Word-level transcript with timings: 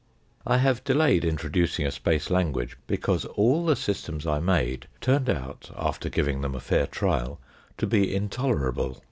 I 0.47 0.57
have 0.57 0.83
delayed 0.83 1.23
introducing 1.23 1.85
a 1.85 1.91
space 1.91 2.31
language 2.31 2.75
because 2.87 3.23
all 3.25 3.63
the 3.67 3.75
systems 3.75 4.25
I 4.25 4.39
made 4.39 4.87
turned 4.99 5.29
out, 5.29 5.69
after 5.75 6.09
giving 6.09 6.41
them 6.41 6.55
a 6.55 6.59
fair 6.59 6.87
trial, 6.87 7.39
to 7.77 7.85
be 7.85 8.11
intolerable. 8.15 8.97